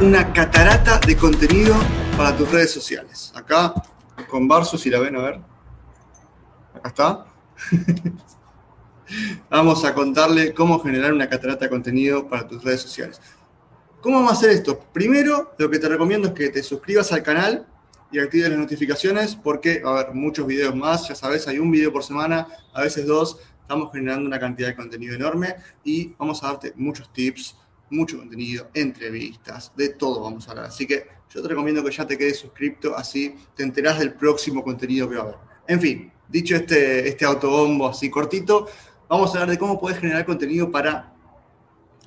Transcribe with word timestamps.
Una 0.00 0.32
catarata 0.32 1.00
de 1.04 1.16
contenido 1.16 1.74
para 2.16 2.36
tus 2.36 2.48
redes 2.52 2.70
sociales. 2.70 3.32
Acá 3.34 3.74
con 4.28 4.46
Barso, 4.46 4.78
si 4.78 4.90
la 4.90 5.00
ven, 5.00 5.16
a 5.16 5.22
ver. 5.22 5.40
Acá 6.74 6.88
está. 6.88 7.26
Vamos 9.50 9.84
a 9.84 9.92
contarle 9.94 10.54
cómo 10.54 10.78
generar 10.78 11.12
una 11.12 11.28
catarata 11.28 11.64
de 11.64 11.70
contenido 11.70 12.28
para 12.28 12.46
tus 12.46 12.62
redes 12.62 12.82
sociales. 12.82 13.20
¿Cómo 14.00 14.18
vamos 14.18 14.30
a 14.30 14.34
hacer 14.34 14.50
esto? 14.50 14.78
Primero, 14.92 15.54
lo 15.58 15.68
que 15.68 15.80
te 15.80 15.88
recomiendo 15.88 16.28
es 16.28 16.34
que 16.34 16.50
te 16.50 16.62
suscribas 16.62 17.10
al 17.10 17.24
canal 17.24 17.66
y 18.12 18.20
actives 18.20 18.50
las 18.50 18.58
notificaciones 18.58 19.34
porque 19.34 19.80
va 19.80 19.90
a 19.90 20.00
haber 20.00 20.14
muchos 20.14 20.46
videos 20.46 20.76
más. 20.76 21.08
Ya 21.08 21.16
sabes, 21.16 21.48
hay 21.48 21.58
un 21.58 21.72
video 21.72 21.92
por 21.92 22.04
semana, 22.04 22.46
a 22.72 22.82
veces 22.82 23.04
dos. 23.04 23.40
Estamos 23.62 23.90
generando 23.92 24.28
una 24.28 24.38
cantidad 24.38 24.68
de 24.68 24.76
contenido 24.76 25.16
enorme 25.16 25.56
y 25.82 26.14
vamos 26.16 26.44
a 26.44 26.48
darte 26.48 26.72
muchos 26.76 27.12
tips, 27.12 27.56
mucho 27.90 28.18
contenido, 28.18 28.68
entrevistas, 28.74 29.72
de 29.76 29.90
todo 29.90 30.22
vamos 30.22 30.46
a 30.48 30.52
hablar. 30.52 30.66
Así 30.66 30.86
que 30.86 31.06
yo 31.30 31.42
te 31.42 31.48
recomiendo 31.48 31.84
que 31.84 31.90
ya 31.90 32.06
te 32.06 32.16
quedes 32.16 32.38
suscripto, 32.38 32.96
así 32.96 33.34
te 33.54 33.62
enterás 33.62 33.98
del 33.98 34.14
próximo 34.14 34.62
contenido 34.62 35.08
que 35.08 35.16
va 35.16 35.22
a 35.22 35.24
haber. 35.24 35.36
En 35.66 35.80
fin, 35.80 36.12
dicho 36.28 36.56
este, 36.56 37.08
este 37.08 37.24
autobombo 37.24 37.88
así 37.88 38.10
cortito, 38.10 38.68
vamos 39.08 39.30
a 39.30 39.32
hablar 39.34 39.50
de 39.50 39.58
cómo 39.58 39.80
puedes 39.80 39.98
generar 39.98 40.24
contenido 40.24 40.70
para 40.70 41.12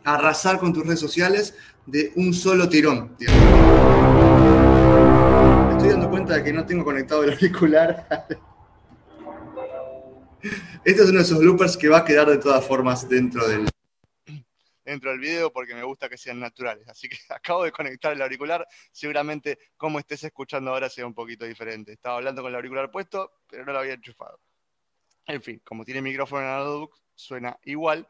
arrasar 0.03 0.59
con 0.59 0.73
tus 0.73 0.85
redes 0.85 0.99
sociales 0.99 1.53
de 1.85 2.11
un 2.15 2.33
solo 2.33 2.67
tirón. 2.69 3.15
Me 3.19 3.25
estoy 5.73 5.89
dando 5.89 6.09
cuenta 6.09 6.35
de 6.35 6.43
que 6.43 6.53
no 6.53 6.65
tengo 6.65 6.83
conectado 6.83 7.23
el 7.23 7.31
auricular. 7.31 8.27
Este 10.83 11.03
es 11.03 11.09
uno 11.09 11.19
de 11.19 11.23
esos 11.23 11.37
bloopers 11.37 11.77
que 11.77 11.87
va 11.87 11.99
a 11.99 12.03
quedar 12.03 12.27
de 12.27 12.39
todas 12.39 12.65
formas 12.65 13.07
dentro 13.07 13.47
del, 13.47 13.70
dentro 14.91 15.09
del 15.09 15.19
video 15.19 15.51
porque 15.51 15.73
me 15.73 15.83
gusta 15.83 16.09
que 16.09 16.17
sean 16.17 16.39
naturales. 16.39 16.87
Así 16.87 17.09
que 17.09 17.17
acabo 17.29 17.63
de 17.63 17.71
conectar 17.71 18.13
el 18.13 18.21
auricular. 18.21 18.67
Seguramente 18.91 19.57
como 19.77 19.99
estés 19.99 20.23
escuchando 20.23 20.71
ahora 20.71 20.89
sea 20.89 21.05
un 21.05 21.13
poquito 21.13 21.45
diferente. 21.45 21.93
Estaba 21.93 22.17
hablando 22.17 22.41
con 22.41 22.49
el 22.49 22.55
auricular 22.55 22.91
puesto, 22.91 23.31
pero 23.47 23.65
no 23.65 23.73
lo 23.73 23.79
había 23.79 23.93
enchufado. 23.93 24.39
En 25.25 25.41
fin, 25.41 25.61
como 25.63 25.85
tiene 25.85 26.01
micrófono 26.01 26.41
en 26.41 26.47
notebook, 26.47 26.95
suena 27.15 27.57
igual, 27.63 28.07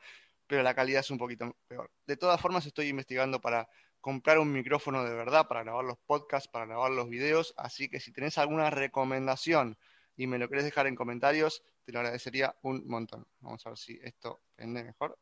pero 0.48 0.64
la 0.64 0.74
calidad 0.74 1.02
es 1.02 1.12
un 1.12 1.18
poquito 1.18 1.56
peor. 1.68 1.92
De 2.06 2.18
todas 2.18 2.40
formas, 2.42 2.66
estoy 2.66 2.88
investigando 2.88 3.40
para 3.40 3.68
comprar 4.00 4.40
un 4.40 4.52
micrófono 4.52 5.04
de 5.04 5.14
verdad 5.14 5.48
para 5.48 5.64
grabar 5.64 5.86
los 5.86 6.00
podcasts, 6.00 6.50
para 6.50 6.66
grabar 6.66 6.92
los 6.92 7.10
videos. 7.10 7.54
Así 7.58 7.90
que 7.90 8.00
si 8.00 8.12
tenés 8.12 8.38
alguna 8.38 8.70
recomendación 8.70 9.78
y 10.16 10.28
me 10.28 10.40
lo 10.40 10.50
querés 10.50 10.66
dejar 10.66 10.88
en 10.88 10.96
comentarios, 10.96 11.64
te 11.86 11.92
lo 11.92 12.00
agradecería 12.00 12.56
un 12.64 12.88
montón. 12.88 13.28
Vamos 13.40 13.66
a 13.66 13.70
ver 13.70 13.78
si 13.78 14.00
esto 14.02 14.42
prende 14.56 14.84
mejor. 14.84 15.18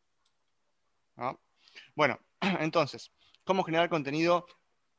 Bueno, 1.95 2.20
entonces, 2.59 3.12
¿cómo 3.44 3.64
generar 3.64 3.89
contenido 3.89 4.45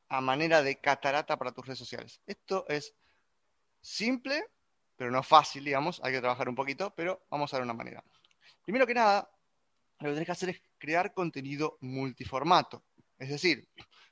a 0.09 0.21
manera 0.21 0.61
de 0.61 0.79
catarata 0.79 1.37
para 1.37 1.51
tus 1.51 1.65
redes 1.65 1.79
sociales? 1.79 2.21
Esto 2.25 2.65
es 2.67 2.95
simple, 3.81 4.45
pero 4.95 5.11
no 5.11 5.23
fácil, 5.23 5.63
digamos. 5.63 6.01
Hay 6.03 6.13
que 6.13 6.19
trabajar 6.19 6.49
un 6.49 6.55
poquito, 6.55 6.93
pero 6.95 7.25
vamos 7.29 7.53
a 7.53 7.57
ver 7.57 7.63
una 7.63 7.73
manera. 7.73 8.03
Primero 8.63 8.85
que 8.85 8.93
nada, 8.93 9.29
lo 9.99 10.09
que 10.09 10.13
tenés 10.13 10.25
que 10.25 10.31
hacer 10.31 10.49
es 10.49 10.61
crear 10.77 11.13
contenido 11.13 11.77
multiformato. 11.81 12.83
Es 13.17 13.29
decir, 13.29 13.67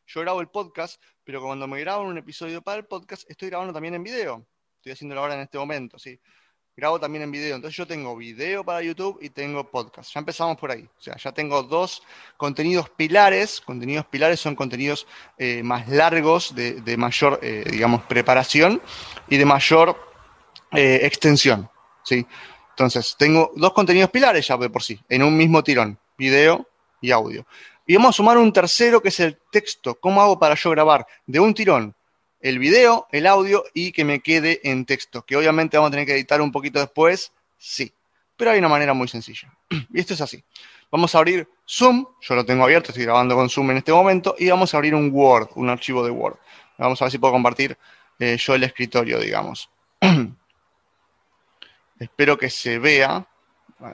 yo 0.06 0.22
grabo 0.22 0.42
el 0.42 0.50
podcast, 0.50 1.02
pero 1.24 1.42
cuando 1.42 1.68
me 1.68 1.80
grabo 1.80 2.04
un 2.04 2.18
episodio 2.18 2.62
para 2.62 2.78
el 2.78 2.86
podcast, 2.86 3.30
estoy 3.30 3.50
grabando 3.50 3.74
también 3.74 3.94
en 3.96 4.04
video. 4.04 4.48
Estoy 4.78 4.94
haciéndolo 4.94 5.22
ahora 5.22 5.36
en 5.36 5.42
este 5.42 5.58
momento, 5.58 6.00
¿sí? 6.00 6.20
Grabo 6.80 7.00
también 7.00 7.24
en 7.24 7.32
video. 7.32 7.56
Entonces 7.56 7.78
yo 7.78 7.86
tengo 7.86 8.16
video 8.16 8.64
para 8.64 8.82
YouTube 8.82 9.20
y 9.22 9.30
tengo 9.30 9.70
podcast. 9.70 10.14
Ya 10.14 10.20
empezamos 10.20 10.58
por 10.58 10.72
ahí. 10.72 10.84
O 10.84 11.02
sea, 11.02 11.18
ya 11.18 11.32
tengo 11.32 11.62
dos 11.62 12.02
contenidos 12.38 12.90
pilares. 12.90 13.62
Contenidos 13.62 14.06
pilares 14.06 14.40
son 14.40 14.56
contenidos 14.56 15.06
eh, 15.38 15.62
más 15.62 15.88
largos, 15.90 16.56
de, 16.56 16.96
mayor, 16.98 17.40
eh, 17.44 17.66
digamos, 17.70 18.04
preparación 18.04 18.82
y 19.28 19.38
de 19.38 19.46
mayor 19.46 19.98
eh, 20.72 21.02
extensión. 21.04 21.70
¿sí? 22.04 22.26
Entonces, 22.70 23.16
tengo 23.20 23.52
dos 23.56 23.74
contenidos 23.74 24.10
pilares 24.10 24.48
ya 24.48 24.56
de 24.56 24.70
por 24.70 24.82
sí, 24.82 25.00
en 25.10 25.24
un 25.24 25.36
mismo 25.36 25.62
tirón, 25.64 26.00
video 26.18 26.66
y 27.02 27.12
audio. 27.12 27.46
Y 27.86 27.96
vamos 27.96 28.16
a 28.16 28.18
sumar 28.18 28.38
un 28.38 28.54
tercero 28.54 29.02
que 29.02 29.10
es 29.10 29.20
el 29.20 29.38
texto. 29.52 29.96
¿Cómo 29.96 30.22
hago 30.22 30.40
para 30.40 30.56
yo 30.56 30.70
grabar 30.70 31.06
de 31.26 31.40
un 31.40 31.54
tirón 31.54 31.94
el 32.42 32.60
video, 32.60 33.08
el 33.12 33.28
audio 33.28 33.64
y 33.74 33.92
que 33.92 34.06
me 34.06 34.22
quede 34.22 34.62
en 34.64 34.86
texto, 34.86 35.24
que 35.24 35.36
obviamente 35.36 35.78
vamos 35.78 35.90
a 35.90 35.92
tener 35.92 36.06
que 36.06 36.14
editar 36.14 36.42
un 36.42 36.52
poquito 36.52 36.80
después, 36.80 37.32
sí, 37.58 37.92
pero 38.38 38.52
hay 38.52 38.60
una 38.60 38.70
manera 38.70 38.94
muy 38.94 39.08
sencilla. 39.08 39.52
Y 39.94 40.00
esto 40.00 40.14
es 40.14 40.22
así. 40.22 40.44
Vamos 40.92 41.14
a 41.14 41.20
abrir 41.20 41.48
Zoom, 41.68 42.06
yo 42.22 42.36
lo 42.36 42.46
tengo 42.46 42.64
abierto, 42.64 42.90
estoy 42.90 43.04
grabando 43.06 43.36
con 43.36 43.50
Zoom 43.50 43.72
en 43.72 43.78
este 43.78 43.92
momento, 43.92 44.36
y 44.40 44.50
vamos 44.50 44.74
a 44.74 44.78
abrir 44.78 44.96
un 44.96 45.12
Word, 45.14 45.50
un 45.56 45.70
archivo 45.70 46.04
de 46.04 46.10
Word. 46.10 46.38
Vamos 46.78 47.02
a 47.02 47.06
ver 47.06 47.12
si 47.12 47.18
puedo 47.18 47.34
compartir 47.34 47.78
eh, 48.18 48.38
yo 48.38 48.56
el 48.56 48.64
escritorio, 48.64 49.20
digamos. 49.20 49.70
Espero 52.00 52.38
que 52.38 52.50
se 52.50 52.80
vea. 52.80 53.28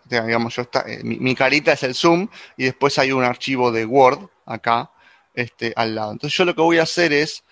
Digamos, 0.05 0.55
yo 0.55 0.63
está, 0.63 0.83
eh, 0.87 1.01
mi, 1.03 1.35
carita 1.35 1.73
es 1.73 1.83
el 1.83 1.93
Zoom 1.93 2.27
y 2.57 2.65
después 2.65 2.97
hay 2.97 3.11
un 3.11 3.23
archivo 3.23 3.71
de 3.71 3.85
Word 3.85 4.27
acá 4.45 4.89
este, 5.33 5.73
al 5.75 5.93
lado. 5.93 6.11
Entonces 6.13 6.35
yo 6.35 6.45
lo 6.45 6.55
que 6.55 6.61
voy 6.61 6.79
a 6.79 6.83
hacer 6.83 7.13
es 7.13 7.43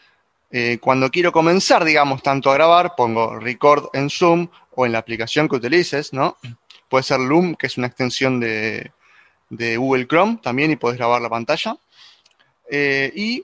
eh, 0.55 0.77
cuando 0.79 1.09
quiero 1.09 1.31
comenzar, 1.31 1.83
digamos, 1.83 2.21
tanto 2.21 2.51
a 2.51 2.53
grabar, 2.53 2.93
pongo 2.95 3.39
record 3.39 3.89
en 3.93 4.07
Zoom 4.07 4.47
o 4.75 4.85
en 4.85 4.91
la 4.91 4.99
aplicación 4.99 5.49
que 5.49 5.55
utilices, 5.55 6.13
¿no? 6.13 6.37
Puede 6.87 7.03
ser 7.03 7.21
Loom, 7.21 7.55
que 7.55 7.65
es 7.65 7.79
una 7.79 7.87
extensión 7.87 8.39
de, 8.39 8.91
Google 9.49 10.05
Chrome 10.05 10.37
también 10.43 10.69
y 10.69 10.75
puedes 10.75 10.99
grabar 10.99 11.23
la 11.23 11.29
pantalla. 11.29 11.75
Eh, 12.69 13.11
y 13.15 13.43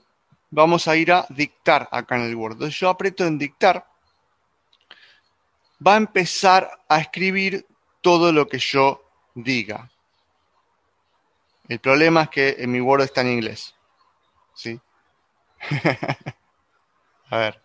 vamos 0.50 0.86
a 0.86 0.94
ir 0.94 1.10
a 1.10 1.26
dictar 1.30 1.88
acá 1.90 2.14
en 2.14 2.22
el 2.22 2.36
Word. 2.36 2.52
Entonces 2.52 2.78
yo 2.78 2.88
aprieto 2.88 3.26
en 3.26 3.38
dictar. 3.38 3.84
Va 5.84 5.94
a 5.94 5.96
empezar 5.96 6.70
a 6.88 7.00
escribir 7.00 7.66
todo 8.02 8.30
lo 8.30 8.46
que 8.46 8.60
yo 8.60 9.02
diga. 9.34 9.90
El 11.68 11.80
problema 11.80 12.22
es 12.22 12.28
que 12.28 12.56
en 12.60 12.70
mi 12.70 12.80
Word 12.80 13.02
está 13.02 13.22
en 13.22 13.32
inglés. 13.32 13.74
¿Sí? 14.54 14.78
A 17.30 17.38
ver. 17.38 17.60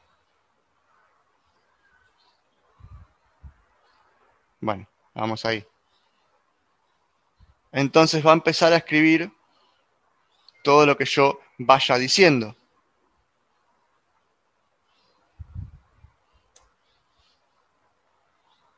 Bueno, 4.62 4.88
vamos 5.14 5.44
ahí. 5.46 5.66
Entonces 7.72 8.26
va 8.26 8.32
a 8.32 8.36
empezar 8.36 8.72
a 8.74 8.78
escribir 8.78 9.32
todo 10.64 10.86
lo 10.86 10.96
que 10.96 11.06
yo 11.06 11.40
vaya 11.58 11.98
diciendo. 11.98 12.56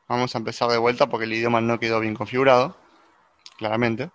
Vamos 0.08 0.34
a 0.34 0.38
empezar 0.38 0.70
de 0.70 0.78
vuelta 0.78 1.06
porque 1.06 1.26
el 1.26 1.34
idioma 1.34 1.60
no 1.60 1.78
quedó 1.78 2.00
bien 2.00 2.14
configurado, 2.14 2.76
claramente. 3.58 4.10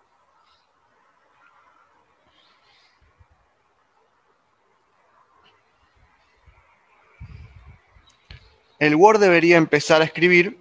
El 8.84 8.96
Word 8.96 9.20
debería 9.20 9.58
empezar 9.58 10.02
a 10.02 10.06
escribir 10.06 10.58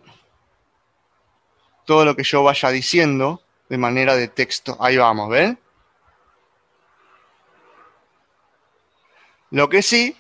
todo 1.85 2.05
lo 2.05 2.15
que 2.17 2.23
yo 2.23 2.43
vaya 2.43 2.71
diciendo 2.71 3.43
de 3.69 3.79
manera 3.79 4.15
de 4.15 4.29
texto. 4.29 4.77
Ahí 4.81 4.97
vamos, 4.97 5.29
¿ven? 5.31 5.59
Lo 9.51 9.69
que 9.69 9.83
sí, 9.83 10.17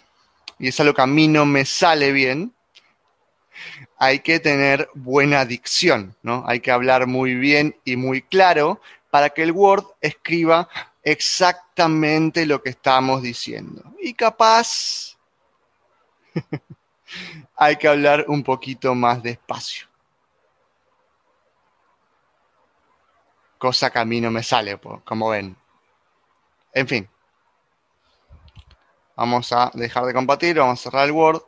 y 0.59 0.69
es 0.69 0.81
algo 0.81 0.95
que 0.95 1.03
a 1.03 1.07
mí 1.07 1.29
no 1.29 1.47
me 1.47 1.65
sale 1.65 2.13
bien, 2.13 2.53
hay 3.99 4.21
que 4.21 4.41
tener 4.41 4.89
buena 4.95 5.45
dicción, 5.45 6.17
¿no? 6.23 6.45
Hay 6.47 6.61
que 6.61 6.71
hablar 6.71 7.07
muy 7.07 7.35
bien 7.35 7.77
y 7.85 7.97
muy 7.97 8.23
claro 8.23 8.81
para 9.11 9.31
que 9.31 9.43
el 9.43 9.53
Word 9.53 9.85
escriba 10.01 10.69
exactamente 11.03 12.47
lo 12.47 12.63
que 12.63 12.71
estamos 12.71 13.23
diciendo. 13.23 13.83
Y 14.01 14.15
capaz 14.15 15.17
hay 17.56 17.76
que 17.76 17.88
hablar 17.88 18.25
un 18.29 18.43
poquito 18.43 18.94
más 18.94 19.23
despacio. 19.23 19.87
Cosa 23.59 23.91
que 23.91 23.99
a 23.99 24.05
mí 24.05 24.20
no 24.20 24.31
me 24.31 24.43
sale, 24.43 24.79
como 25.05 25.31
ven. 25.31 25.56
En 26.73 26.88
fin. 26.88 27.09
Vamos 29.14 29.53
a 29.53 29.70
dejar 29.75 30.05
de 30.05 30.14
compartir, 30.14 30.59
vamos 30.59 30.81
a 30.81 30.82
cerrar 30.82 31.06
el 31.06 31.12
Word. 31.12 31.43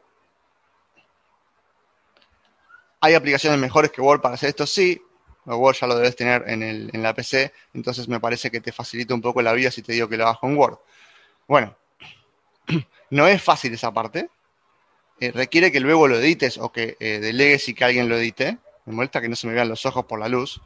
Hay 3.01 3.15
aplicaciones 3.15 3.59
mejores 3.59 3.91
que 3.91 4.01
Word 4.01 4.21
para 4.21 4.35
hacer 4.35 4.51
esto, 4.51 4.67
sí. 4.67 5.03
Word 5.45 5.77
ya 5.77 5.87
lo 5.87 5.97
debes 5.97 6.17
tener 6.17 6.45
en, 6.47 6.63
en 6.63 7.03
la 7.03 7.15
PC, 7.15 7.53
entonces 7.75 8.09
me 8.09 8.21
parece 8.21 8.51
que 8.51 8.61
te 8.61 8.73
facilita 8.73 9.13
un 9.13 9.21
poco 9.21 9.43
la 9.43 9.53
vida 9.53 9.71
si 9.71 9.83
te 9.83 9.93
digo 9.93 10.09
que 10.09 10.17
lo 10.17 10.25
hagas 10.25 10.39
con 10.39 10.57
Word. 10.57 10.79
Bueno, 11.47 11.77
no 13.11 13.27
es 13.27 13.43
fácil 13.43 13.75
esa 13.75 13.93
parte, 13.93 14.31
eh, 15.21 15.33
requiere 15.33 15.71
que 15.71 15.81
luego 15.81 16.09
lo 16.09 16.17
edites 16.17 16.59
o 16.59 16.73
que 16.73 16.97
eh, 17.01 17.19
delegues 17.21 17.69
y 17.69 17.75
que 17.75 17.85
alguien 17.85 18.09
lo 18.09 18.17
edite. 18.17 18.59
Me 18.87 18.95
molesta 18.95 19.21
que 19.21 19.29
no 19.29 19.37
se 19.37 19.47
me 19.47 19.55
vean 19.55 19.69
los 19.69 19.87
ojos 19.87 20.05
por 20.05 20.21
la 20.21 20.29
luz, 20.29 20.61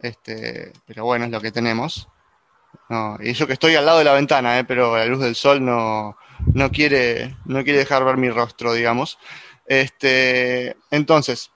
este, 0.00 0.72
pero 0.86 1.04
bueno, 1.04 1.26
es 1.26 1.30
lo 1.30 1.40
que 1.40 1.52
tenemos. 1.52 2.08
y 3.20 3.30
eso 3.30 3.46
que 3.46 3.52
estoy 3.52 3.74
al 3.76 3.86
lado 3.86 3.98
de 3.98 4.04
la 4.04 4.14
ventana, 4.14 4.58
¿eh? 4.58 4.64
pero 4.64 4.96
la 4.96 5.06
luz 5.06 5.20
del 5.20 5.34
sol 5.34 5.64
no, 5.64 6.16
no, 6.54 6.70
quiere, 6.70 7.36
no 7.44 7.62
quiere 7.62 7.78
dejar 7.78 8.04
ver 8.04 8.16
mi 8.16 8.30
rostro, 8.30 8.72
digamos. 8.72 9.18
Este, 9.66 10.76
entonces, 10.90 11.50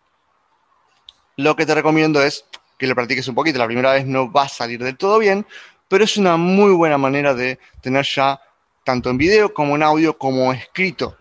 lo 1.37 1.57
que 1.57 1.67
te 1.67 1.75
recomiendo 1.75 2.23
es 2.23 2.45
que 2.79 2.87
lo 2.87 2.95
practiques 2.95 3.29
un 3.29 3.35
poquito. 3.35 3.59
La 3.59 3.67
primera 3.67 3.93
vez 3.93 4.07
no 4.07 4.31
va 4.31 4.45
a 4.45 4.49
salir 4.49 4.83
del 4.83 4.97
todo 4.97 5.19
bien, 5.19 5.47
pero 5.89 6.05
es 6.05 6.17
una 6.17 6.37
muy 6.37 6.73
buena 6.73 6.99
manera 6.99 7.35
de 7.35 7.59
tener 7.81 8.05
ya 8.05 8.41
tanto 8.85 9.11
en 9.11 9.19
video 9.19 9.53
como 9.53 9.77
en 9.77 9.83
audio 9.83 10.17
como 10.17 10.53
escrito. 10.53 11.17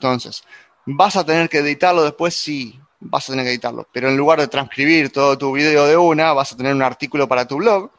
Entonces, 0.00 0.44
¿vas 0.86 1.16
a 1.16 1.24
tener 1.24 1.48
que 1.48 1.58
editarlo 1.58 2.02
después? 2.02 2.34
Sí, 2.34 2.78
vas 3.00 3.28
a 3.28 3.32
tener 3.32 3.44
que 3.44 3.50
editarlo. 3.50 3.86
Pero 3.92 4.08
en 4.08 4.16
lugar 4.16 4.40
de 4.40 4.48
transcribir 4.48 5.10
todo 5.10 5.36
tu 5.36 5.52
video 5.52 5.86
de 5.86 5.96
una, 5.96 6.32
vas 6.32 6.52
a 6.52 6.56
tener 6.56 6.74
un 6.74 6.82
artículo 6.82 7.28
para 7.28 7.46
tu 7.46 7.56
blog, 7.56 7.90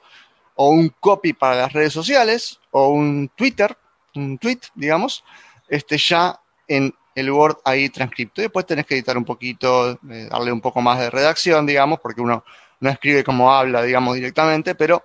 o 0.56 0.70
un 0.70 0.90
copy 1.00 1.34
para 1.34 1.56
las 1.56 1.74
redes 1.74 1.94
sociales, 1.94 2.60
o 2.72 2.90
un 2.90 3.30
Twitter, 3.36 3.78
un 4.16 4.38
tweet, 4.38 4.60
digamos, 4.76 5.24
este, 5.68 5.98
ya 5.98 6.40
en 6.68 6.94
el 7.16 7.32
Word 7.32 7.58
ahí 7.66 7.90
transcripto. 7.90 8.42
Y 8.42 8.46
después 8.46 8.66
tenés 8.66 8.86
que 8.86 8.96
editar 8.96 9.18
un 9.18 9.26
poquito, 9.26 10.00
eh, 10.10 10.28
darle 10.30 10.52
un 10.52 10.62
poco 10.62 10.82
más 10.82 11.00
de 11.00 11.10
redacción, 11.10 11.66
digamos, 11.66 12.00
porque 12.00 12.22
uno 12.22 12.44
no 12.80 12.90
escribe 12.90 13.24
como 13.24 13.54
habla, 13.54 13.82
digamos, 13.84 14.16
directamente, 14.16 14.76
pero 14.76 15.04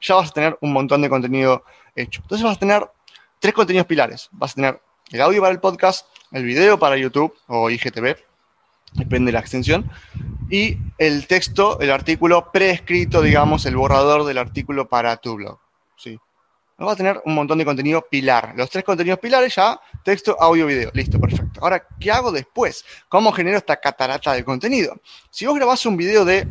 ya 0.00 0.14
vas 0.14 0.30
a 0.30 0.32
tener 0.32 0.56
un 0.60 0.72
montón 0.72 1.02
de 1.02 1.08
contenido 1.08 1.64
hecho. 1.94 2.20
Entonces 2.22 2.44
vas 2.44 2.56
a 2.56 2.60
tener 2.60 2.88
tres 3.38 3.54
contenidos 3.54 3.86
pilares. 3.86 4.28
Vas 4.32 4.52
a 4.52 4.54
tener 4.54 4.80
el 5.10 5.20
audio 5.20 5.40
para 5.40 5.52
el 5.52 5.60
podcast, 5.60 6.06
el 6.36 6.44
video 6.44 6.78
para 6.78 6.98
YouTube 6.98 7.34
o 7.46 7.70
IGTV, 7.70 8.14
depende 8.92 9.30
de 9.30 9.32
la 9.32 9.40
extensión, 9.40 9.90
y 10.50 10.76
el 10.98 11.26
texto, 11.26 11.80
el 11.80 11.90
artículo 11.90 12.52
preescrito, 12.52 13.22
digamos, 13.22 13.64
el 13.64 13.74
borrador 13.74 14.24
del 14.24 14.36
artículo 14.36 14.86
para 14.86 15.16
tu 15.16 15.36
blog. 15.36 15.58
¿sí? 15.96 16.18
Va 16.78 16.92
a 16.92 16.96
tener 16.96 17.22
un 17.24 17.34
montón 17.34 17.56
de 17.56 17.64
contenido 17.64 18.06
pilar. 18.10 18.52
Los 18.54 18.68
tres 18.68 18.84
contenidos 18.84 19.18
pilares 19.18 19.54
ya, 19.54 19.80
texto, 20.04 20.36
audio, 20.38 20.66
video. 20.66 20.90
Listo, 20.92 21.18
perfecto. 21.18 21.58
Ahora, 21.62 21.86
¿qué 21.98 22.12
hago 22.12 22.30
después? 22.30 22.84
¿Cómo 23.08 23.32
genero 23.32 23.56
esta 23.56 23.80
catarata 23.80 24.34
de 24.34 24.44
contenido? 24.44 24.94
Si 25.30 25.46
vos 25.46 25.56
grabás 25.56 25.86
un 25.86 25.96
video 25.96 26.26
de 26.26 26.46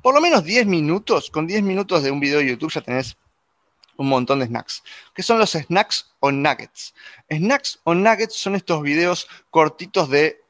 por 0.00 0.14
lo 0.14 0.22
menos 0.22 0.44
10 0.44 0.66
minutos, 0.66 1.30
con 1.30 1.46
10 1.46 1.62
minutos 1.62 2.02
de 2.02 2.10
un 2.10 2.20
video 2.20 2.38
de 2.38 2.48
YouTube 2.48 2.72
ya 2.72 2.80
tenés 2.80 3.18
un 4.00 4.08
montón 4.08 4.40
de 4.40 4.46
snacks. 4.46 4.82
¿Qué 5.14 5.22
son 5.22 5.38
los 5.38 5.50
snacks 5.50 6.10
o 6.20 6.32
nuggets? 6.32 6.94
Snacks 7.30 7.80
o 7.84 7.94
nuggets 7.94 8.34
son 8.34 8.54
estos 8.54 8.82
videos 8.82 9.28
cortitos 9.50 10.08
de 10.08 10.40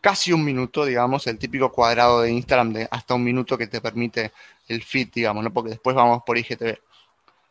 casi 0.00 0.32
un 0.32 0.44
minuto, 0.44 0.84
digamos, 0.84 1.26
el 1.28 1.38
típico 1.38 1.70
cuadrado 1.70 2.22
de 2.22 2.32
Instagram 2.32 2.72
de 2.72 2.88
hasta 2.90 3.14
un 3.14 3.22
minuto 3.22 3.56
que 3.56 3.68
te 3.68 3.80
permite 3.80 4.32
el 4.66 4.82
feed, 4.82 5.10
digamos, 5.14 5.44
¿no? 5.44 5.52
porque 5.52 5.70
después 5.70 5.94
vamos 5.94 6.22
por 6.26 6.36
IGTV. 6.36 6.78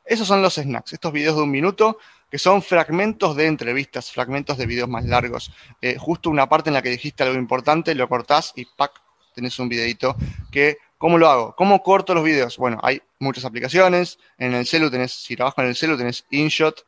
Esos 0.04 0.28
son 0.28 0.42
los 0.42 0.56
snacks, 0.56 0.94
estos 0.94 1.14
videos 1.14 1.38
de 1.38 1.44
un 1.44 1.52
minuto 1.52 1.98
que 2.30 2.38
son 2.38 2.62
fragmentos 2.62 3.36
de 3.36 3.48
entrevistas, 3.48 4.12
fragmentos 4.12 4.58
de 4.58 4.66
videos 4.66 4.90
más 4.90 5.06
largos. 5.06 5.52
Eh, 5.82 5.96
justo 5.98 6.30
una 6.30 6.50
parte 6.50 6.70
en 6.70 6.74
la 6.74 6.82
que 6.82 6.90
dijiste 6.90 7.24
algo 7.24 7.40
importante, 7.40 7.96
lo 7.96 8.10
cortás 8.10 8.52
y 8.56 8.66
¡pac! 8.66 8.92
Tenés 9.40 9.58
un 9.60 9.70
videito 9.70 10.16
que 10.52 10.78
¿Cómo 11.00 11.18
lo 11.18 11.30
hago? 11.30 11.56
¿Cómo 11.56 11.82
corto 11.82 12.14
los 12.14 12.26
videos? 12.26 12.58
Bueno, 12.58 12.78
hay 12.84 13.02
muchas 13.20 13.46
aplicaciones. 13.46 14.20
En 14.38 14.54
el 14.54 14.66
celu 14.66 14.92
tenés, 14.92 15.14
si 15.14 15.34
trabajas 15.34 15.64
en 15.64 15.70
el 15.70 15.76
celu, 15.78 15.98
tenés 15.98 16.26
InShot, 16.30 16.86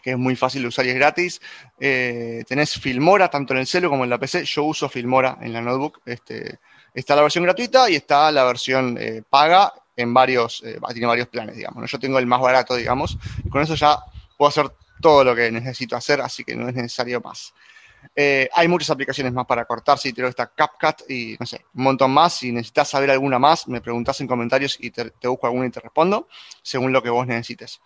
que 0.00 0.12
es 0.12 0.16
muy 0.16 0.36
fácil 0.36 0.62
de 0.62 0.68
usar 0.68 0.86
y 0.86 0.90
es 0.90 0.94
gratis. 0.94 1.40
Eh, 1.80 2.44
tenés 2.46 2.78
Filmora, 2.78 3.28
tanto 3.28 3.54
en 3.54 3.58
el 3.58 3.66
celu 3.66 3.90
como 3.90 4.04
en 4.04 4.10
la 4.10 4.18
PC. 4.18 4.44
Yo 4.44 4.62
uso 4.62 4.88
Filmora 4.88 5.36
en 5.40 5.52
la 5.52 5.60
notebook. 5.60 6.00
Este, 6.06 6.60
está 6.94 7.16
la 7.16 7.22
versión 7.22 7.42
gratuita 7.42 7.90
y 7.90 7.96
está 7.96 8.30
la 8.30 8.44
versión 8.44 8.96
eh, 9.00 9.22
paga 9.28 9.72
en 9.96 10.14
varios, 10.14 10.62
eh, 10.64 10.78
tiene 10.92 11.08
varios 11.08 11.26
planes, 11.26 11.56
digamos. 11.56 11.90
Yo 11.90 11.98
tengo 11.98 12.20
el 12.20 12.26
más 12.26 12.40
barato, 12.40 12.76
digamos, 12.76 13.18
y 13.44 13.48
con 13.48 13.62
eso 13.62 13.74
ya 13.74 13.98
puedo 14.38 14.48
hacer 14.48 14.70
todo 15.00 15.24
lo 15.24 15.34
que 15.34 15.50
necesito 15.50 15.96
hacer, 15.96 16.20
así 16.20 16.44
que 16.44 16.54
no 16.54 16.68
es 16.68 16.74
necesario 16.76 17.20
más. 17.20 17.52
Eh, 18.14 18.48
hay 18.54 18.68
muchas 18.68 18.90
aplicaciones 18.90 19.32
más 19.32 19.46
para 19.46 19.64
cortar, 19.64 19.98
si 19.98 20.12
te 20.12 20.26
está 20.26 20.46
CapCut 20.46 21.10
y 21.10 21.36
no 21.38 21.46
sé, 21.46 21.64
un 21.74 21.84
montón 21.84 22.12
más. 22.12 22.34
Si 22.34 22.52
necesitas 22.52 22.88
saber 22.88 23.10
alguna 23.10 23.38
más, 23.38 23.68
me 23.68 23.80
preguntas 23.80 24.20
en 24.20 24.26
comentarios 24.26 24.76
y 24.80 24.90
te, 24.90 25.12
busco 25.24 25.46
alguna 25.46 25.66
y 25.66 25.70
te 25.70 25.80
respondo, 25.80 26.28
según 26.62 26.92
lo 26.92 27.02
que 27.02 27.10
vos 27.10 27.26
necesites. 27.26 27.80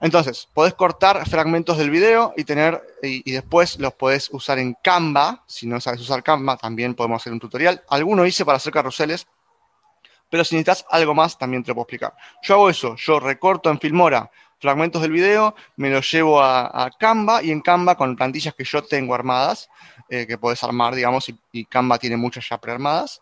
Entonces, 0.00 0.48
podés 0.52 0.74
cortar 0.74 1.26
fragmentos 1.26 1.78
del 1.78 1.88
video 1.88 2.34
y 2.36 2.44
tener, 2.44 2.82
y, 3.02 3.32
después 3.32 3.78
los 3.78 3.94
podés 3.94 4.28
usar 4.30 4.58
en 4.58 4.74
Canva. 4.82 5.42
Si 5.46 5.66
no 5.66 5.80
sabes 5.80 6.00
usar 6.00 6.22
Canva, 6.22 6.58
también 6.58 6.94
podemos 6.94 7.22
hacer 7.22 7.32
un 7.32 7.40
tutorial. 7.40 7.82
Alguno 7.88 8.26
hice 8.26 8.44
para 8.44 8.56
hacer 8.56 8.74
carruseles, 8.74 9.26
pero 10.28 10.44
si 10.44 10.54
necesitas 10.54 10.84
algo 10.90 11.14
más, 11.14 11.38
también 11.38 11.62
te 11.62 11.68
lo 11.68 11.76
puedo 11.76 11.84
explicar. 11.84 12.14
Yo 12.42 12.54
hago 12.54 12.68
eso, 12.68 12.94
yo 12.96 13.20
recorto 13.20 13.70
en 13.70 13.80
Filmora 13.80 14.30
fragmentos 14.58 15.02
del 15.02 15.12
video, 15.12 15.54
me 15.76 15.90
los 15.90 16.10
llevo 16.10 16.42
a, 16.42 16.90
Canva 16.98 17.42
y 17.42 17.50
en 17.50 17.60
Canva 17.60 17.96
con 17.96 18.16
plantillas 18.16 18.54
que 18.54 18.64
yo 18.64 18.82
tengo 18.82 19.14
armadas, 19.14 19.68
eh, 20.08 20.26
que 20.26 20.38
puedes 20.38 20.62
armar, 20.62 20.94
digamos, 20.94 21.32
y, 21.52 21.64
Canva 21.66 21.98
tiene 21.98 22.16
muchas 22.16 22.48
ya 22.48 22.58
prearmadas. 22.58 23.20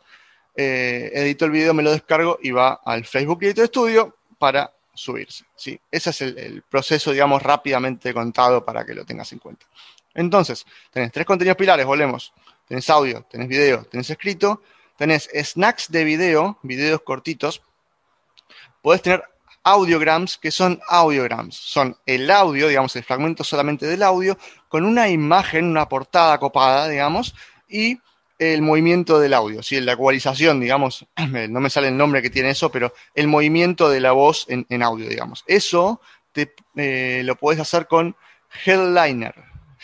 Eh, 0.56 1.10
edito 1.14 1.44
el 1.44 1.50
video, 1.50 1.74
me 1.74 1.82
lo 1.82 1.90
descargo 1.90 2.38
y 2.42 2.52
va 2.52 2.80
al 2.84 3.04
Facebook 3.04 3.42
Editor 3.42 3.66
Studio 3.66 4.16
para 4.38 4.72
subirse. 4.94 5.44
¿sí? 5.56 5.78
Ese 5.90 6.10
es 6.10 6.20
el, 6.20 6.62
proceso, 6.62 7.10
digamos, 7.10 7.42
rápidamente 7.42 8.14
contado 8.14 8.64
para 8.64 8.84
que 8.84 8.94
lo 8.94 9.04
tengas 9.04 9.32
en 9.32 9.40
cuenta. 9.40 9.66
Entonces, 10.14 10.64
tenés 10.92 11.10
tres 11.10 11.26
contenidos 11.26 11.56
pilares, 11.56 11.84
volvemos. 11.84 12.32
Tenés 12.68 12.88
audio, 12.88 13.26
tenés 13.28 13.48
video, 13.48 13.84
tenés 13.84 14.08
escrito, 14.08 14.62
tenés 14.96 15.28
snacks 15.34 15.90
de 15.90 16.04
video, 16.04 16.58
videos 16.62 17.02
cortitos. 17.02 17.62
Podés 18.80 19.02
tener 19.02 19.24
audiograms, 19.64 20.38
que 20.38 20.50
son 20.50 20.80
audiograms. 20.88 21.56
Son 21.56 21.96
el 22.06 22.30
audio, 22.30 22.68
digamos, 22.68 22.94
el 22.96 23.04
fragmento 23.04 23.42
solamente 23.42 23.86
del 23.86 24.02
audio, 24.02 24.38
con 24.68 24.84
una 24.84 25.08
imagen, 25.08 25.64
una 25.64 25.88
portada 25.88 26.38
copada, 26.38 26.88
digamos, 26.88 27.34
y 27.68 27.98
el 28.38 28.62
movimiento 28.62 29.18
del 29.18 29.32
audio, 29.32 29.62
¿sí? 29.62 29.80
la 29.80 29.92
ecualización, 29.92 30.60
digamos, 30.60 31.06
no 31.48 31.60
me 31.60 31.70
sale 31.70 31.88
el 31.88 31.96
nombre 31.96 32.20
que 32.20 32.30
tiene 32.30 32.50
eso, 32.50 32.70
pero 32.70 32.92
el 33.14 33.28
movimiento 33.28 33.88
de 33.88 34.00
la 34.00 34.12
voz 34.12 34.46
en, 34.48 34.82
audio, 34.82 35.08
digamos. 35.08 35.44
Eso 35.46 36.00
te, 36.32 36.54
eh, 36.76 37.22
lo 37.24 37.36
puedes 37.36 37.60
hacer 37.60 37.86
con 37.86 38.16
Headliner. 38.64 39.34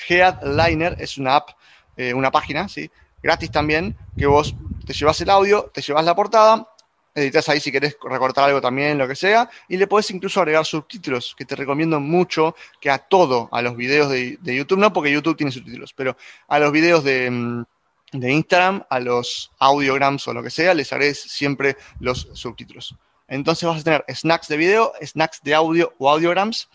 Headliner 0.08 0.96
es 0.98 1.16
una 1.16 1.36
app, 1.36 1.50
eh, 1.96 2.12
una 2.12 2.30
página, 2.30 2.68
¿sí? 2.68 2.90
gratis 3.22 3.50
también, 3.50 3.96
que 4.16 4.26
vos 4.26 4.54
te 4.86 4.92
llevas 4.92 5.20
el 5.20 5.30
audio, 5.30 5.70
te 5.72 5.82
llevas 5.82 6.04
la 6.04 6.14
portada, 6.14 6.68
editas 7.14 7.48
ahí 7.48 7.60
si 7.60 7.72
querés 7.72 7.96
recortar 8.02 8.44
algo 8.44 8.60
también, 8.60 8.98
lo 8.98 9.08
que 9.08 9.16
sea, 9.16 9.48
y 9.68 9.76
le 9.76 9.86
puedes 9.86 10.10
incluso 10.10 10.40
agregar 10.40 10.64
subtítulos, 10.64 11.34
que 11.36 11.44
te 11.44 11.56
recomiendo 11.56 12.00
mucho 12.00 12.54
que 12.80 12.90
a 12.90 12.98
todo, 12.98 13.48
a 13.52 13.62
los 13.62 13.76
videos 13.76 14.10
de, 14.10 14.38
YouTube, 14.42 14.78
no 14.78 14.92
porque 14.92 15.10
YouTube 15.10 15.36
tiene 15.36 15.52
subtítulos, 15.52 15.92
pero 15.92 16.16
a 16.48 16.58
los 16.58 16.72
videos 16.72 17.04
de, 17.04 17.30
mm, 17.30 17.64
de, 18.12 18.32
Instagram, 18.32 18.84
a 18.88 19.00
los 19.00 19.50
audiograms 19.58 20.26
o 20.28 20.34
lo 20.34 20.42
que 20.42 20.50
sea, 20.50 20.74
les 20.74 20.92
agregues 20.92 21.20
siempre 21.20 21.76
los 21.98 22.28
subtítulos. 22.34 22.94
Entonces 23.28 23.68
vas 23.68 23.80
a 23.80 23.84
tener 23.84 24.04
snacks 24.12 24.48
de 24.48 24.56
video, 24.56 24.92
snacks 25.02 25.40
de 25.42 25.54
audio 25.54 25.94
o 25.98 26.10
audiograms. 26.10 26.68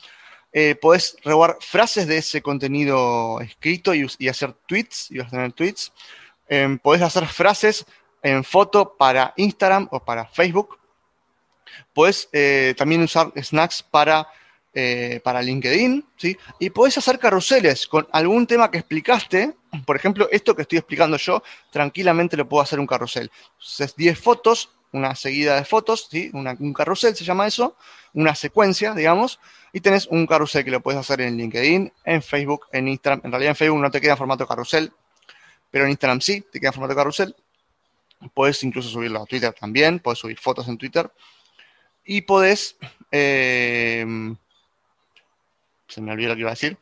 Eh, 0.53 0.73
podés 0.75 1.17
robar 1.25 1.57
frases 1.59 2.07
de 2.07 2.17
ese 2.17 2.41
contenido 2.41 3.41
escrito 3.41 3.93
y, 3.93 4.29
hacer 4.29 4.53
tweets, 4.65 5.11
y 5.11 5.17
vas 5.17 5.27
a 5.27 5.31
tener 5.31 5.51
tweets. 5.51 5.91
Eh, 6.47 6.77
podés 6.81 7.01
hacer 7.01 7.27
frases 7.27 7.85
en 8.25 8.43
foto 8.43 8.97
para 8.97 9.33
Instagram 9.37 9.87
o 9.91 9.99
para 9.99 10.25
Facebook. 10.25 10.79
Puedes 11.93 12.27
eh, 12.33 12.73
también 12.75 13.03
usar 13.03 13.31
snacks 13.39 13.83
para, 13.83 14.27
eh, 14.73 15.21
para 15.23 15.43
LinkedIn, 15.43 16.03
¿sí? 16.17 16.35
Y 16.59 16.71
puedes 16.71 16.97
hacer 16.97 17.19
carruseles 17.19 17.85
con 17.85 18.07
algún 18.11 18.47
tema 18.47 18.71
que 18.71 18.79
explicaste. 18.79 19.53
Por 19.85 19.95
ejemplo, 19.95 20.27
esto 20.31 20.55
que 20.55 20.63
estoy 20.63 20.79
explicando 20.79 21.17
yo, 21.17 21.43
tranquilamente 21.71 22.35
lo 22.35 22.49
puedo 22.49 22.63
hacer 22.63 22.79
un 22.79 22.87
carrusel. 22.87 23.29
Entonces, 23.59 23.95
10 23.95 24.19
fotos, 24.19 24.71
una 24.91 25.13
seguida 25.13 25.55
de 25.55 25.63
fotos, 25.63 26.07
¿sí? 26.09 26.31
un 26.33 26.73
carrusel 26.73 27.15
se 27.15 27.25
llama 27.25 27.45
eso, 27.45 27.77
una 28.13 28.33
secuencia, 28.33 28.95
digamos, 28.95 29.39
y 29.71 29.81
tenés 29.81 30.07
un 30.07 30.25
carrusel 30.25 30.65
que 30.65 30.71
lo 30.71 30.81
puedes 30.81 30.99
hacer 30.99 31.21
en 31.21 31.37
LinkedIn, 31.37 31.93
en 32.05 32.23
Facebook, 32.23 32.65
en 32.71 32.87
Instagram. 32.87 33.21
En 33.23 33.31
realidad 33.31 33.51
en 33.51 33.55
Facebook 33.55 33.81
no 33.81 33.91
te 33.91 34.01
queda 34.01 34.13
en 34.13 34.17
formato 34.17 34.47
carrusel, 34.47 34.91
pero 35.69 35.85
en 35.85 35.91
Instagram 35.91 36.21
sí, 36.21 36.43
te 36.51 36.59
queda 36.59 36.69
en 36.69 36.73
formato 36.73 36.95
carrusel. 36.95 37.35
Puedes 38.33 38.63
incluso 38.63 38.89
subirlo 38.89 39.21
a 39.21 39.25
Twitter 39.25 39.53
también, 39.53 39.99
puedes 39.99 40.19
subir 40.19 40.39
fotos 40.39 40.67
en 40.67 40.77
Twitter. 40.77 41.11
Y 42.05 42.21
puedes, 42.21 42.77
eh, 43.11 44.05
se 45.87 46.01
me 46.01 46.11
olvidó 46.11 46.29
lo 46.29 46.35
que 46.35 46.41
iba 46.41 46.49
a 46.49 46.53
decir, 46.53 46.77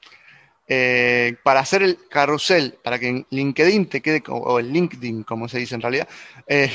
eh, 0.68 1.36
para 1.44 1.62
hacer 1.62 1.84
el 1.84 1.98
carrusel, 2.10 2.78
para 2.84 3.00
que 3.00 3.08
en 3.08 3.28
LinkedIn 3.30 3.88
te 3.88 4.02
quede, 4.02 4.22
o 4.28 4.60
el 4.60 4.72
LinkedIn, 4.72 5.24
como 5.24 5.48
se 5.48 5.60
dice 5.60 5.75
en 5.75 5.82
realidad, 5.82 6.08
eh, 6.48 6.72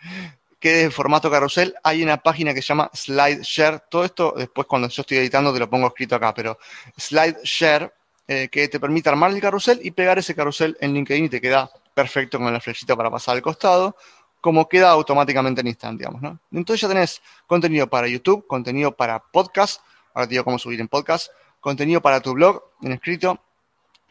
quede 0.60 0.82
en 0.82 0.92
formato 0.92 1.30
carrusel, 1.30 1.74
hay 1.82 2.02
una 2.02 2.18
página 2.18 2.52
que 2.52 2.60
se 2.60 2.68
llama 2.68 2.90
SlideShare. 2.92 3.82
Todo 3.88 4.04
esto 4.04 4.34
después 4.36 4.66
cuando 4.66 4.88
yo 4.88 5.02
estoy 5.02 5.18
editando 5.18 5.52
te 5.52 5.58
lo 5.58 5.70
pongo 5.70 5.86
escrito 5.86 6.16
acá, 6.16 6.34
pero 6.34 6.58
SlideShare, 6.98 7.92
que 8.26 8.68
te 8.68 8.78
permite 8.78 9.08
armar 9.08 9.32
el 9.32 9.40
carrusel 9.40 9.80
y 9.82 9.90
pegar 9.90 10.16
ese 10.16 10.36
carrusel 10.36 10.76
en 10.80 10.94
LinkedIn 10.94 11.24
y 11.24 11.28
te 11.28 11.40
queda 11.40 11.68
perfecto 12.00 12.38
con 12.38 12.50
la 12.50 12.60
flechita 12.60 12.96
para 12.96 13.10
pasar 13.10 13.36
al 13.36 13.42
costado. 13.42 13.96
como 14.40 14.66
queda 14.66 14.88
automáticamente 14.88 15.60
en 15.60 15.66
Instagram, 15.66 15.98
digamos, 15.98 16.22
¿no? 16.22 16.40
Entonces 16.50 16.80
ya 16.80 16.88
tenés 16.88 17.20
contenido 17.46 17.86
para 17.90 18.08
YouTube, 18.08 18.46
contenido 18.46 18.90
para 18.90 19.18
podcast, 19.18 19.82
ahora 20.14 20.26
te 20.26 20.30
digo 20.30 20.44
cómo 20.44 20.58
subir 20.58 20.80
en 20.80 20.88
podcast, 20.88 21.30
contenido 21.60 22.00
para 22.00 22.20
tu 22.20 22.32
blog 22.32 22.62
en 22.80 22.92
escrito, 22.92 23.38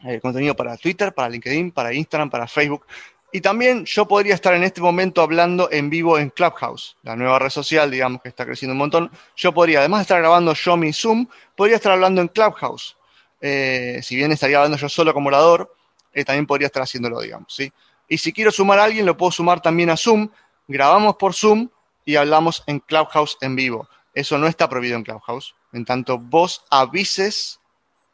eh, 0.04 0.20
contenido 0.20 0.54
para 0.54 0.76
Twitter, 0.76 1.12
para 1.12 1.28
LinkedIn, 1.28 1.72
para 1.72 1.92
Instagram, 1.92 2.30
para 2.30 2.46
Facebook. 2.46 2.86
Y 3.32 3.40
también 3.40 3.84
yo 3.86 4.06
podría 4.06 4.34
estar 4.36 4.54
en 4.54 4.62
este 4.62 4.80
momento 4.80 5.20
hablando 5.20 5.68
en 5.72 5.90
vivo 5.90 6.16
en 6.16 6.30
Clubhouse, 6.30 6.96
la 7.02 7.16
nueva 7.16 7.40
red 7.40 7.50
social, 7.50 7.90
digamos, 7.90 8.22
que 8.22 8.28
está 8.28 8.46
creciendo 8.46 8.74
un 8.74 8.78
montón. 8.78 9.10
Yo 9.34 9.52
podría, 9.52 9.80
además 9.80 9.98
de 9.98 10.02
estar 10.02 10.20
grabando 10.20 10.54
yo 10.54 10.76
mi 10.76 10.92
Zoom, 10.92 11.26
podría 11.56 11.74
estar 11.74 11.90
hablando 11.90 12.20
en 12.20 12.28
Clubhouse. 12.28 12.96
Eh, 13.40 13.98
si 14.04 14.14
bien 14.14 14.30
estaría 14.30 14.58
hablando 14.58 14.78
yo 14.78 14.88
solo 14.88 15.12
como 15.12 15.26
orador, 15.26 15.74
eh, 16.12 16.24
también 16.24 16.46
podría 16.46 16.66
estar 16.66 16.82
haciéndolo, 16.82 17.20
digamos, 17.20 17.54
¿sí? 17.54 17.72
Y 18.08 18.18
si 18.18 18.32
quiero 18.32 18.50
sumar 18.50 18.78
a 18.80 18.84
alguien, 18.84 19.06
lo 19.06 19.16
puedo 19.16 19.30
sumar 19.30 19.60
también 19.60 19.90
a 19.90 19.96
Zoom. 19.96 20.28
Grabamos 20.66 21.16
por 21.16 21.32
Zoom 21.32 21.68
y 22.04 22.16
hablamos 22.16 22.64
en 22.66 22.80
Clubhouse 22.80 23.38
en 23.40 23.54
vivo. 23.54 23.88
Eso 24.12 24.36
no 24.36 24.48
está 24.48 24.68
prohibido 24.68 24.96
en 24.96 25.04
Clubhouse. 25.04 25.54
En 25.72 25.84
tanto, 25.84 26.18
vos 26.18 26.64
avises 26.70 27.60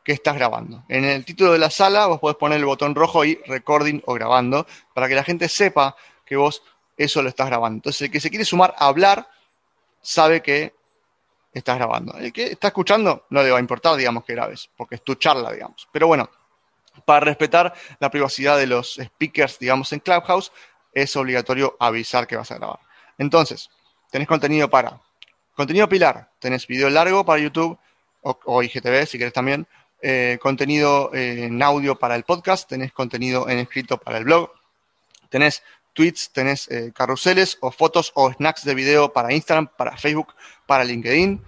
que 0.04 0.12
estás 0.12 0.36
grabando. 0.36 0.84
En 0.88 1.04
el 1.04 1.24
título 1.24 1.52
de 1.52 1.58
la 1.58 1.70
sala 1.70 2.06
vos 2.06 2.20
podés 2.20 2.36
poner 2.36 2.58
el 2.58 2.66
botón 2.66 2.94
rojo 2.94 3.24
y 3.24 3.40
recording 3.46 4.02
o 4.04 4.14
grabando 4.14 4.66
para 4.94 5.08
que 5.08 5.14
la 5.14 5.24
gente 5.24 5.48
sepa 5.48 5.96
que 6.24 6.36
vos 6.36 6.62
eso 6.96 7.22
lo 7.22 7.28
estás 7.28 7.48
grabando. 7.48 7.78
Entonces, 7.78 8.02
el 8.02 8.10
que 8.10 8.20
se 8.20 8.30
quiere 8.30 8.44
sumar 8.44 8.74
a 8.78 8.86
hablar 8.86 9.28
sabe 10.00 10.42
que 10.42 10.74
estás 11.52 11.76
grabando. 11.76 12.16
El 12.18 12.32
que 12.32 12.52
está 12.52 12.68
escuchando 12.68 13.26
no 13.30 13.42
le 13.42 13.50
va 13.50 13.56
a 13.56 13.60
importar, 13.60 13.96
digamos, 13.96 14.24
que 14.24 14.34
grabes, 14.34 14.70
porque 14.76 14.96
es 14.96 15.02
tu 15.02 15.14
charla, 15.14 15.52
digamos. 15.52 15.88
Pero 15.90 16.06
bueno, 16.06 16.30
para 17.04 17.20
respetar 17.20 17.74
la 17.98 18.10
privacidad 18.10 18.56
de 18.56 18.66
los 18.66 18.98
speakers, 19.02 19.58
digamos, 19.58 19.92
en 19.92 20.00
Clubhouse, 20.00 20.52
es 20.92 21.14
obligatorio 21.16 21.76
avisar 21.78 22.26
que 22.26 22.36
vas 22.36 22.50
a 22.50 22.56
grabar. 22.56 22.80
Entonces, 23.18 23.70
tenés 24.10 24.28
contenido 24.28 24.68
para 24.70 25.00
contenido 25.54 25.88
pilar, 25.88 26.30
tenés 26.38 26.66
video 26.66 26.90
largo 26.90 27.24
para 27.24 27.40
YouTube 27.40 27.78
o, 28.22 28.62
IGTV 28.62 29.06
si 29.06 29.18
querés 29.18 29.32
también, 29.32 29.66
eh, 30.02 30.38
contenido 30.40 31.10
en 31.14 31.62
audio 31.62 31.96
para 31.96 32.16
el 32.16 32.24
podcast, 32.24 32.68
tenés 32.68 32.92
contenido 32.92 33.48
en 33.48 33.58
escrito 33.58 33.98
para 33.98 34.18
el 34.18 34.24
blog, 34.24 34.50
tenés 35.30 35.62
tweets, 35.92 36.30
tenés 36.30 36.70
eh, 36.70 36.92
carruseles 36.94 37.56
o 37.60 37.70
fotos 37.70 38.12
o 38.14 38.30
snacks 38.32 38.64
de 38.64 38.74
video 38.74 39.12
para 39.12 39.32
Instagram, 39.32 39.68
para 39.76 39.96
Facebook, 39.96 40.34
para 40.66 40.84
LinkedIn, 40.84 41.42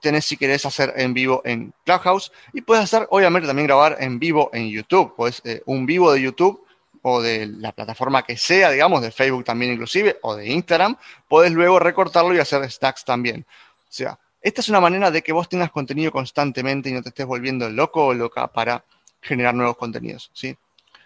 tenés 0.00 0.24
si 0.24 0.36
querés 0.36 0.64
hacer 0.66 0.92
en 0.96 1.14
vivo 1.14 1.42
en 1.44 1.72
Clubhouse 1.84 2.32
y 2.52 2.62
puedes 2.62 2.84
hacer, 2.84 3.06
obviamente, 3.10 3.46
también 3.46 3.66
grabar 3.66 3.96
en 4.00 4.18
vivo 4.18 4.50
en 4.52 4.68
YouTube. 4.68 5.14
Pues 5.16 5.42
un 5.66 5.86
vivo 5.86 6.12
de 6.12 6.22
YouTube 6.22 6.64
o 7.02 7.20
de 7.20 7.46
la 7.46 7.72
plataforma 7.72 8.22
que 8.22 8.36
sea, 8.36 8.70
digamos, 8.70 9.02
de 9.02 9.10
Facebook 9.10 9.44
también 9.44 9.72
inclusive, 9.72 10.18
o 10.22 10.36
de 10.36 10.48
Instagram, 10.48 10.96
puedes 11.28 11.52
luego 11.52 11.78
recortarlo 11.78 12.34
y 12.34 12.38
hacer 12.38 12.68
stacks 12.70 13.04
también. 13.04 13.44
O 13.48 13.92
sea, 13.92 14.18
esta 14.40 14.60
es 14.60 14.68
una 14.68 14.80
manera 14.80 15.10
de 15.10 15.22
que 15.22 15.32
vos 15.32 15.48
tengas 15.48 15.70
contenido 15.70 16.12
constantemente 16.12 16.88
y 16.88 16.92
no 16.92 17.02
te 17.02 17.10
estés 17.10 17.26
volviendo 17.26 17.68
loco 17.68 18.06
o 18.06 18.14
loca 18.14 18.46
para 18.46 18.84
generar 19.20 19.54
nuevos 19.54 19.76
contenidos, 19.76 20.30
¿sí? 20.32 20.56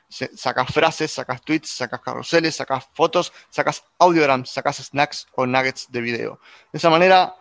Sacas 0.09 0.73
frases, 0.73 1.11
sacas 1.11 1.43
tweets, 1.43 1.69
sacas 1.69 2.01
carruseles, 2.01 2.55
sacas 2.55 2.89
fotos, 2.95 3.33
sacas 3.51 3.83
audiograms, 3.99 4.51
sacas 4.51 4.77
snacks 4.77 5.27
o 5.35 5.47
nuggets 5.47 5.91
de 5.91 6.01
video. 6.01 6.41
De 6.73 6.79
esa 6.79 6.91
manera 6.91 7.35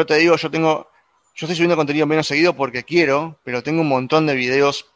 yo 0.00 0.06
te 0.06 0.14
digo, 0.16 0.36
yo 0.36 0.50
tengo, 0.50 0.90
yo 1.34 1.46
estoy 1.46 1.56
subiendo 1.56 1.76
contenido 1.76 2.06
menos 2.06 2.26
seguido 2.26 2.56
porque 2.56 2.84
quiero, 2.84 3.38
pero 3.44 3.62
tengo 3.62 3.82
un 3.82 3.88
montón 3.88 4.26
de 4.26 4.34
videos 4.34 4.86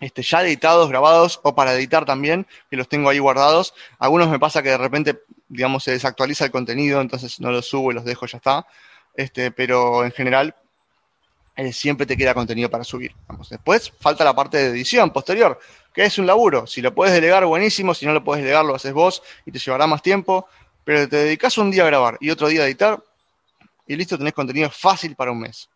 este, 0.00 0.22
ya 0.22 0.42
editados, 0.42 0.88
grabados 0.88 1.38
o 1.44 1.54
para 1.54 1.74
editar 1.74 2.04
también, 2.04 2.44
que 2.68 2.76
los 2.76 2.88
tengo 2.88 3.08
ahí 3.08 3.20
guardados. 3.20 3.72
Algunos 4.00 4.28
me 4.28 4.40
pasa 4.40 4.60
que 4.60 4.70
de 4.70 4.78
repente, 4.78 5.22
digamos, 5.48 5.84
se 5.84 5.92
desactualiza 5.92 6.44
el 6.44 6.50
contenido, 6.50 7.00
entonces 7.00 7.38
no 7.38 7.52
los 7.52 7.66
subo 7.66 7.92
y 7.92 7.94
los 7.94 8.04
dejo, 8.04 8.26
ya 8.26 8.38
está. 8.38 8.66
Este, 9.14 9.52
pero 9.52 10.04
en 10.04 10.10
general 10.10 10.56
eh, 11.54 11.72
siempre 11.72 12.04
te 12.04 12.16
queda 12.16 12.34
contenido 12.34 12.68
para 12.68 12.82
subir. 12.82 13.14
Después 13.48 13.92
falta 14.00 14.24
la 14.24 14.34
parte 14.34 14.56
de 14.56 14.70
edición 14.70 15.12
posterior, 15.12 15.60
que 15.94 16.02
es 16.02 16.18
un 16.18 16.26
laburo. 16.26 16.66
Si 16.66 16.82
lo 16.82 16.92
puedes 16.92 17.14
delegar, 17.14 17.46
buenísimo. 17.46 17.94
Si 17.94 18.04
no 18.04 18.12
lo 18.12 18.24
puedes 18.24 18.42
delegar, 18.42 18.64
lo 18.64 18.74
haces 18.74 18.92
vos 18.92 19.22
y 19.46 19.52
te 19.52 19.60
llevará 19.60 19.86
más 19.86 20.02
tiempo. 20.02 20.48
Pero 20.82 21.08
te 21.08 21.16
dedicas 21.16 21.56
un 21.58 21.70
día 21.70 21.84
a 21.84 21.86
grabar 21.86 22.18
y 22.20 22.30
otro 22.30 22.48
día 22.48 22.62
a 22.62 22.66
editar, 22.66 23.04
y 23.86 23.96
listo, 23.96 24.16
tenés 24.16 24.32
contenido 24.32 24.70
fácil 24.70 25.16
para 25.16 25.32
un 25.32 25.40
mes. 25.40 25.68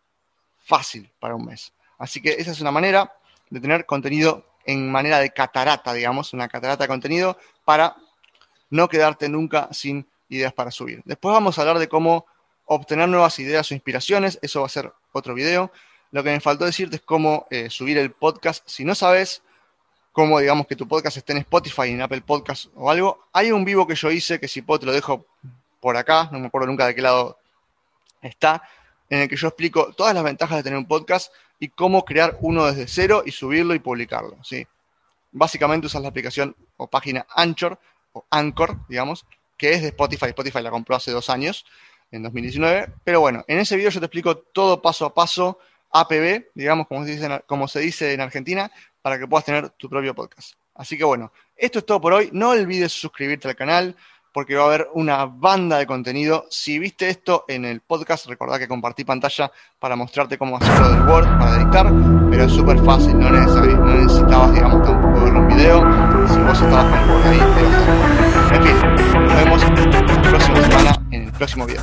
Fácil 0.63 1.09
para 1.19 1.35
un 1.35 1.45
mes. 1.45 1.73
Así 1.97 2.21
que 2.21 2.35
esa 2.37 2.51
es 2.51 2.61
una 2.61 2.71
manera 2.71 3.11
de 3.49 3.59
tener 3.59 3.85
contenido 3.85 4.45
en 4.65 4.91
manera 4.91 5.19
de 5.19 5.31
catarata, 5.31 5.93
digamos, 5.93 6.33
una 6.33 6.47
catarata 6.47 6.83
de 6.83 6.87
contenido 6.87 7.37
para 7.63 7.95
no 8.69 8.87
quedarte 8.89 9.29
nunca 9.29 9.69
sin 9.71 10.05
ideas 10.29 10.53
para 10.53 10.71
subir. 10.71 11.01
Después 11.05 11.33
vamos 11.33 11.57
a 11.57 11.61
hablar 11.61 11.79
de 11.79 11.87
cómo 11.87 12.25
obtener 12.65 13.07
nuevas 13.07 13.39
ideas 13.39 13.71
o 13.71 13.73
inspiraciones. 13.73 14.39
Eso 14.41 14.59
va 14.61 14.65
a 14.67 14.69
ser 14.69 14.91
otro 15.13 15.33
video. 15.33 15.71
Lo 16.11 16.23
que 16.23 16.31
me 16.31 16.39
faltó 16.39 16.65
decirte 16.65 16.97
es 16.97 17.01
cómo 17.01 17.47
eh, 17.49 17.69
subir 17.69 17.97
el 17.97 18.11
podcast. 18.11 18.67
Si 18.67 18.83
no 18.83 18.93
sabes 18.93 19.41
cómo, 20.11 20.39
digamos, 20.39 20.67
que 20.67 20.75
tu 20.75 20.87
podcast 20.87 21.17
esté 21.17 21.31
en 21.33 21.39
Spotify, 21.39 21.89
en 21.89 22.01
Apple 22.01 22.21
Podcast 22.21 22.65
o 22.75 22.91
algo, 22.91 23.25
hay 23.31 23.51
un 23.51 23.63
vivo 23.63 23.87
que 23.87 23.95
yo 23.95 24.11
hice 24.11 24.39
que 24.39 24.47
si 24.47 24.61
puedo 24.61 24.79
te 24.79 24.85
lo 24.85 24.91
dejo 24.91 25.25
por 25.79 25.95
acá. 25.95 26.29
No 26.31 26.39
me 26.39 26.47
acuerdo 26.47 26.67
nunca 26.67 26.85
de 26.85 26.95
qué 26.95 27.01
lado 27.01 27.37
está 28.21 28.61
en 29.09 29.21
el 29.21 29.29
que 29.29 29.35
yo 29.35 29.47
explico 29.47 29.93
todas 29.93 30.13
las 30.13 30.23
ventajas 30.23 30.57
de 30.57 30.63
tener 30.63 30.77
un 30.77 30.87
podcast 30.87 31.31
y 31.59 31.69
cómo 31.69 32.05
crear 32.05 32.37
uno 32.41 32.65
desde 32.65 32.87
cero 32.87 33.23
y 33.25 33.31
subirlo 33.31 33.73
y 33.73 33.79
publicarlo. 33.79 34.37
¿sí? 34.43 34.67
Básicamente 35.31 35.87
usas 35.87 36.01
la 36.01 36.09
aplicación 36.09 36.55
o 36.77 36.87
página 36.87 37.25
Anchor 37.29 37.79
o 38.13 38.25
Anchor, 38.29 38.77
digamos, 38.87 39.25
que 39.57 39.73
es 39.73 39.81
de 39.81 39.89
Spotify. 39.89 40.27
Spotify 40.27 40.61
la 40.61 40.71
compró 40.71 40.95
hace 40.95 41.11
dos 41.11 41.29
años, 41.29 41.65
en 42.11 42.23
2019. 42.23 42.93
Pero 43.03 43.19
bueno, 43.21 43.43
en 43.47 43.59
ese 43.59 43.75
video 43.75 43.89
yo 43.89 43.99
te 43.99 44.05
explico 44.05 44.37
todo 44.37 44.81
paso 44.81 45.05
a 45.05 45.13
paso, 45.13 45.59
APB, 45.91 46.47
digamos, 46.53 46.87
como 46.87 47.05
se 47.05 47.11
dice, 47.11 47.43
como 47.45 47.67
se 47.67 47.79
dice 47.79 48.13
en 48.13 48.21
Argentina, 48.21 48.71
para 49.01 49.17
que 49.17 49.27
puedas 49.27 49.45
tener 49.45 49.69
tu 49.71 49.89
propio 49.89 50.13
podcast. 50.13 50.53
Así 50.75 50.97
que 50.97 51.03
bueno, 51.03 51.31
esto 51.55 51.79
es 51.79 51.85
todo 51.85 51.99
por 51.99 52.13
hoy. 52.13 52.29
No 52.33 52.49
olvides 52.49 52.91
suscribirte 52.91 53.47
al 53.47 53.55
canal 53.55 53.95
porque 54.37 54.53
va 54.53 54.65
a 54.65 54.67
haber 54.67 54.87
una 54.93 55.25
banda 55.25 55.79
de 55.79 55.87
contenido. 55.87 56.45
Si 56.51 56.77
viste 56.77 57.09
esto 57.09 57.45
en 57.47 57.65
el 57.65 57.81
podcast, 57.81 58.27
recordá 58.27 58.59
que 58.59 58.67
compartí 58.67 59.03
pantalla 59.03 59.51
para 59.79 59.95
mostrarte 59.95 60.37
cómo 60.37 60.57
hacerlo 60.57 60.89
del 60.89 61.01
Word 61.09 61.39
para 61.39 61.55
editar, 61.55 61.91
pero 62.29 62.43
es 62.43 62.51
súper 62.51 62.77
fácil, 62.85 63.19
no, 63.19 63.31
necesitabas, 63.31 64.53
digamos, 64.53 64.85
tampoco 64.85 65.21
verlo 65.23 65.39
en 65.39 65.47
video. 65.47 65.79
Si 66.27 66.37
vos 66.37 66.61
estabas 66.61 66.85
con 66.85 66.99
el 66.99 67.09
Word 67.09 67.25
ahí, 67.25 67.39
En 68.53 68.63
fin, 68.63 69.25
nos 69.25 69.35
vemos 69.37 69.61
la 69.63 70.21
próxima 70.29 70.61
semana 70.61 71.07
en 71.09 71.23
el 71.23 71.31
próximo 71.31 71.65
video. 71.65 71.81